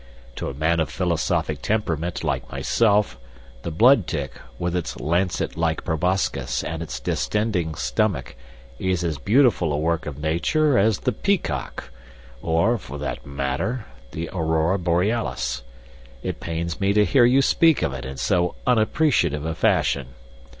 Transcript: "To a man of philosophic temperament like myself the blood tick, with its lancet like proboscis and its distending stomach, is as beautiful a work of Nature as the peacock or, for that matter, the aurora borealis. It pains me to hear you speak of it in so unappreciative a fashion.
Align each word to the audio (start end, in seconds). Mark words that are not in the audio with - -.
"To 0.37 0.49
a 0.49 0.55
man 0.55 0.79
of 0.79 0.89
philosophic 0.89 1.61
temperament 1.61 2.23
like 2.23 2.51
myself 2.51 3.19
the 3.61 3.69
blood 3.69 4.07
tick, 4.07 4.33
with 4.57 4.75
its 4.75 4.99
lancet 4.99 5.55
like 5.55 5.83
proboscis 5.85 6.63
and 6.63 6.81
its 6.81 6.99
distending 6.99 7.75
stomach, 7.75 8.33
is 8.79 9.03
as 9.03 9.19
beautiful 9.19 9.71
a 9.71 9.77
work 9.77 10.07
of 10.07 10.17
Nature 10.17 10.75
as 10.75 11.01
the 11.01 11.11
peacock 11.11 11.91
or, 12.41 12.79
for 12.79 12.97
that 12.97 13.27
matter, 13.27 13.85
the 14.11 14.27
aurora 14.33 14.79
borealis. 14.79 15.61
It 16.23 16.39
pains 16.39 16.79
me 16.81 16.93
to 16.93 17.05
hear 17.05 17.23
you 17.25 17.43
speak 17.43 17.83
of 17.83 17.93
it 17.93 18.03
in 18.03 18.17
so 18.17 18.55
unappreciative 18.65 19.45
a 19.45 19.53
fashion. 19.53 20.15